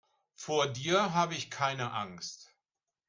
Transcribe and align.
Vor 0.33 0.65
dir 0.65 1.13
habe 1.13 1.35
ich 1.35 1.51
keine 1.51 1.93
Angst. 1.93 2.55